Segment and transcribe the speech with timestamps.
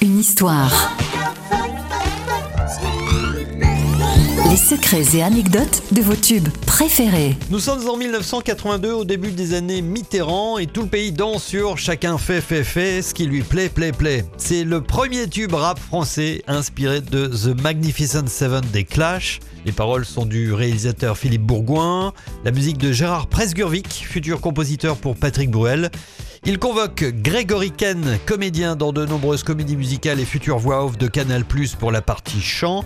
[0.00, 0.96] Une histoire.
[4.48, 7.36] Les secrets et anecdotes de vos tubes préférés.
[7.50, 11.76] Nous sommes en 1982 au début des années Mitterrand et tout le pays danse sur
[11.76, 14.24] Chacun fait fait fait ce qui lui plaît plaît plaît.
[14.38, 19.40] C'est le premier tube rap français inspiré de The Magnificent Seven des Clash.
[19.66, 22.12] Les paroles sont du réalisateur Philippe Bourgoin,
[22.44, 25.90] la musique de Gérard Presgurvic, futur compositeur pour Patrick Bruel.
[26.44, 31.08] Il convoque Grégory Ken, comédien dans de nombreuses comédies musicales et future voix off de
[31.08, 31.42] Canal+,
[31.80, 32.84] pour la partie chant,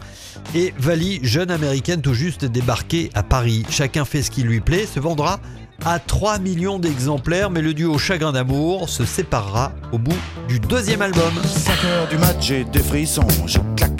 [0.55, 3.67] et Vali, jeune américaine tout juste débarquée à Paris.
[3.69, 5.39] Chacun fait ce qui lui plaît, se vendra
[5.85, 10.17] à 3 millions d'exemplaires, mais le duo Chagrin d'amour se séparera au bout
[10.49, 11.33] du deuxième album.
[11.45, 14.00] 5 heures du match, j'ai des frissons, je claque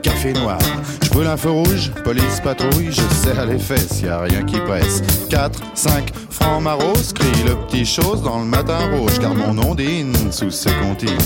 [0.23, 4.59] Je brûle un feu rouge, police patrouille, je serre les fesses, y a rien qui
[4.59, 5.01] presse.
[5.31, 10.13] 4, 5, francs maros, crie le petit chose dans le matin rouge, car mon ondine
[10.31, 11.17] sous ce comptine.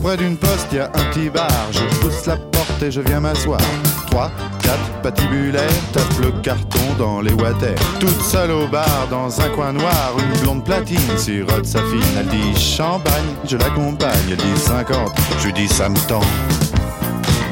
[0.00, 1.50] Tout près d'une poste, y a un petit bar.
[1.72, 3.60] Je pousse la porte et je viens m'asseoir.
[4.10, 4.30] 3,
[4.62, 7.74] 4, patibulaire, tape le carton dans les water.
[7.98, 12.00] Toute seule au bar, dans un coin noir, une blonde platine sirote sa fine.
[12.18, 13.12] Elle dit champagne,
[13.44, 14.10] je l'accompagne.
[14.30, 16.22] Elle dit 50, je lui dis ça me tend.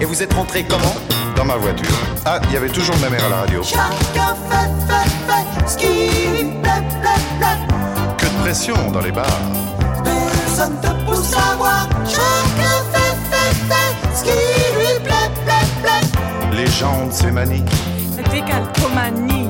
[0.01, 0.97] Et vous êtes rentré comment
[1.37, 1.87] Dans ma voiture.
[2.25, 3.63] Ah, il y avait toujours ma mère à la radio.
[3.63, 8.17] Chacun fait, fait, fait ce qui lui plaît, plaît, plaît.
[8.17, 9.27] Que de pression dans les bars.
[10.03, 11.89] Personne te pousse à voir.
[16.79, 17.65] De ces manies.
[18.31, 19.49] Décalcomanie.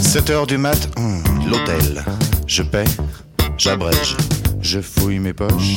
[0.00, 2.04] 7 heures du mat, hum, l'hôtel.
[2.46, 2.84] Je paie,
[3.58, 4.16] j'abrège,
[4.60, 5.76] je fouille mes poches.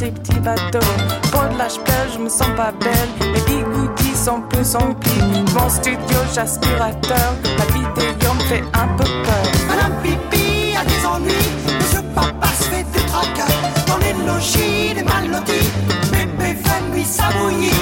[0.00, 0.78] des petits bateaux.
[1.30, 3.10] Pour de la je me sens pas belle.
[3.34, 5.20] Les bigoudis sont plus remplis.
[5.54, 7.34] Mon studio, j'aspirateur.
[7.58, 9.46] La vidéo me fait un peu peur.
[9.68, 11.50] Madame Pipi a des ennuis.
[11.78, 13.52] Monsieur Papa se fait des tracas.
[13.86, 15.70] Dans les logis, des mal lotis.
[16.10, 17.72] Bébé fait nuit s'abouillir.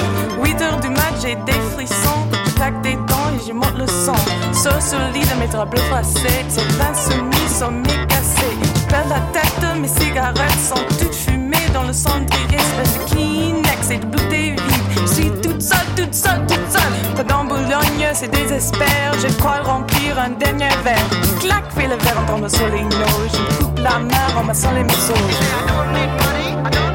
[0.43, 2.27] 8 heures du mat, j'ai des frissons.
[2.45, 4.15] Je claque des dents et j'y monte le son.
[4.53, 8.49] Sur ce lit de mes draps bleus froissés, c'est l'insomnie, sommeil cassé.
[8.75, 11.08] Je perds la tête, mes cigarettes sont toutes
[11.89, 12.57] fumées dans le cendrier.
[12.57, 15.01] Espèce de Kleenex et de bouteilles vides.
[15.01, 17.15] Je suis toute seule, toute seule, toute seule.
[17.15, 19.13] Pendant Boulogne, c'est désespère.
[19.21, 21.09] Je crois remplir un dernier verre.
[21.39, 23.31] Clac, fais le verre en tombant sur les notes.
[23.33, 25.13] Je me coupe la main en massant les morceaux.
[26.61, 26.88] I don't